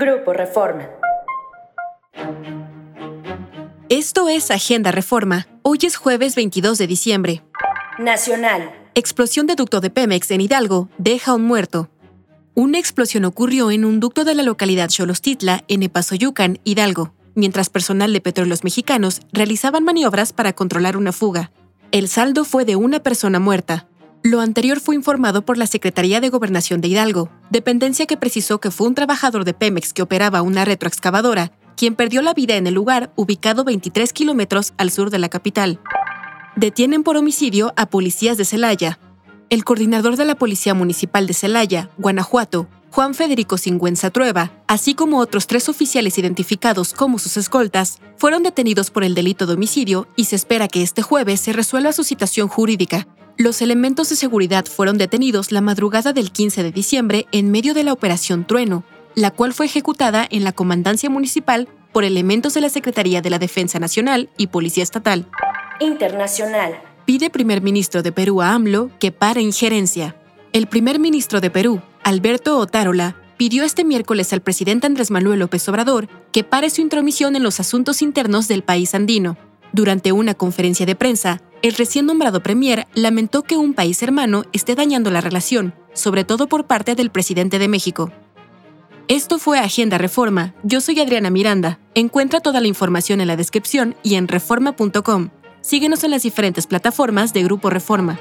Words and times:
Grupo 0.00 0.32
Reforma. 0.32 0.88
Esto 3.88 4.28
es 4.28 4.52
Agenda 4.52 4.92
Reforma. 4.92 5.48
Hoy 5.62 5.78
es 5.82 5.96
jueves 5.96 6.36
22 6.36 6.78
de 6.78 6.86
diciembre. 6.86 7.42
Nacional. 7.98 8.70
Explosión 8.94 9.48
de 9.48 9.56
ducto 9.56 9.80
de 9.80 9.90
Pemex 9.90 10.30
en 10.30 10.40
Hidalgo 10.40 10.88
deja 10.98 11.34
un 11.34 11.42
muerto. 11.42 11.90
Una 12.54 12.78
explosión 12.78 13.24
ocurrió 13.24 13.72
en 13.72 13.84
un 13.84 13.98
ducto 13.98 14.22
de 14.22 14.36
la 14.36 14.44
localidad 14.44 14.88
Xolostitla, 14.88 15.64
en 15.66 15.82
Epazoyucan, 15.82 16.60
Hidalgo, 16.62 17.12
mientras 17.34 17.68
personal 17.68 18.12
de 18.12 18.20
petróleos 18.20 18.62
mexicanos 18.62 19.22
realizaban 19.32 19.82
maniobras 19.82 20.32
para 20.32 20.52
controlar 20.52 20.96
una 20.96 21.10
fuga. 21.10 21.50
El 21.90 22.06
saldo 22.06 22.44
fue 22.44 22.64
de 22.64 22.76
una 22.76 23.00
persona 23.00 23.40
muerta. 23.40 23.88
Lo 24.28 24.42
anterior 24.42 24.78
fue 24.78 24.94
informado 24.94 25.40
por 25.40 25.56
la 25.56 25.66
Secretaría 25.66 26.20
de 26.20 26.28
Gobernación 26.28 26.82
de 26.82 26.88
Hidalgo, 26.88 27.30
dependencia 27.48 28.04
que 28.04 28.18
precisó 28.18 28.60
que 28.60 28.70
fue 28.70 28.86
un 28.86 28.94
trabajador 28.94 29.46
de 29.46 29.54
Pemex 29.54 29.94
que 29.94 30.02
operaba 30.02 30.42
una 30.42 30.66
retroexcavadora 30.66 31.50
quien 31.78 31.94
perdió 31.94 32.20
la 32.20 32.34
vida 32.34 32.56
en 32.56 32.66
el 32.66 32.74
lugar 32.74 33.10
ubicado 33.16 33.64
23 33.64 34.12
kilómetros 34.12 34.74
al 34.76 34.90
sur 34.90 35.08
de 35.08 35.18
la 35.18 35.30
capital. 35.30 35.80
Detienen 36.56 37.04
por 37.04 37.16
homicidio 37.16 37.72
a 37.78 37.86
policías 37.86 38.36
de 38.36 38.44
Celaya. 38.44 38.98
El 39.48 39.64
coordinador 39.64 40.16
de 40.16 40.26
la 40.26 40.34
Policía 40.34 40.74
Municipal 40.74 41.26
de 41.26 41.32
Celaya, 41.32 41.88
Guanajuato, 41.96 42.68
Juan 42.90 43.14
Federico 43.14 43.56
Singüenza 43.56 44.10
Trueba, 44.10 44.52
así 44.66 44.92
como 44.92 45.20
otros 45.20 45.46
tres 45.46 45.70
oficiales 45.70 46.18
identificados 46.18 46.92
como 46.92 47.18
sus 47.18 47.38
escoltas, 47.38 47.98
fueron 48.18 48.42
detenidos 48.42 48.90
por 48.90 49.04
el 49.04 49.14
delito 49.14 49.46
de 49.46 49.54
homicidio 49.54 50.06
y 50.16 50.24
se 50.26 50.36
espera 50.36 50.68
que 50.68 50.82
este 50.82 51.00
jueves 51.00 51.40
se 51.40 51.54
resuelva 51.54 51.94
su 51.94 52.04
situación 52.04 52.48
jurídica. 52.48 53.08
Los 53.38 53.62
elementos 53.62 54.08
de 54.08 54.16
seguridad 54.16 54.66
fueron 54.66 54.98
detenidos 54.98 55.52
la 55.52 55.60
madrugada 55.60 56.12
del 56.12 56.32
15 56.32 56.64
de 56.64 56.72
diciembre 56.72 57.28
en 57.30 57.52
medio 57.52 57.72
de 57.72 57.84
la 57.84 57.92
Operación 57.92 58.44
Trueno, 58.44 58.82
la 59.14 59.30
cual 59.30 59.54
fue 59.54 59.66
ejecutada 59.66 60.26
en 60.28 60.42
la 60.42 60.50
Comandancia 60.50 61.08
Municipal 61.08 61.68
por 61.92 62.02
elementos 62.02 62.54
de 62.54 62.62
la 62.62 62.68
Secretaría 62.68 63.22
de 63.22 63.30
la 63.30 63.38
Defensa 63.38 63.78
Nacional 63.78 64.28
y 64.36 64.48
Policía 64.48 64.82
Estatal. 64.82 65.28
Internacional. 65.78 66.82
Pide 67.04 67.30
primer 67.30 67.62
ministro 67.62 68.02
de 68.02 68.10
Perú 68.10 68.42
a 68.42 68.54
AMLO 68.54 68.90
que 68.98 69.12
pare 69.12 69.40
injerencia. 69.40 70.16
El 70.52 70.66
primer 70.66 70.98
ministro 70.98 71.40
de 71.40 71.50
Perú, 71.50 71.80
Alberto 72.02 72.58
Otárola, 72.58 73.14
pidió 73.36 73.62
este 73.62 73.84
miércoles 73.84 74.32
al 74.32 74.40
presidente 74.40 74.88
Andrés 74.88 75.12
Manuel 75.12 75.38
López 75.38 75.68
Obrador 75.68 76.08
que 76.32 76.42
pare 76.42 76.70
su 76.70 76.80
intromisión 76.80 77.36
en 77.36 77.44
los 77.44 77.60
asuntos 77.60 78.02
internos 78.02 78.48
del 78.48 78.64
país 78.64 78.96
andino. 78.96 79.36
Durante 79.72 80.10
una 80.10 80.34
conferencia 80.34 80.86
de 80.86 80.96
prensa, 80.96 81.40
el 81.62 81.74
recién 81.74 82.06
nombrado 82.06 82.42
premier 82.42 82.86
lamentó 82.94 83.42
que 83.42 83.56
un 83.56 83.74
país 83.74 84.02
hermano 84.02 84.44
esté 84.52 84.74
dañando 84.74 85.10
la 85.10 85.20
relación, 85.20 85.74
sobre 85.92 86.24
todo 86.24 86.46
por 86.46 86.66
parte 86.66 86.94
del 86.94 87.10
presidente 87.10 87.58
de 87.58 87.68
México. 87.68 88.12
Esto 89.08 89.38
fue 89.38 89.58
Agenda 89.58 89.98
Reforma. 89.98 90.54
Yo 90.62 90.80
soy 90.80 91.00
Adriana 91.00 91.30
Miranda. 91.30 91.78
Encuentra 91.94 92.40
toda 92.40 92.60
la 92.60 92.68
información 92.68 93.20
en 93.20 93.26
la 93.28 93.36
descripción 93.36 93.96
y 94.02 94.16
en 94.16 94.28
reforma.com. 94.28 95.30
Síguenos 95.62 96.04
en 96.04 96.10
las 96.10 96.22
diferentes 96.22 96.66
plataformas 96.66 97.32
de 97.32 97.42
Grupo 97.42 97.70
Reforma. 97.70 98.18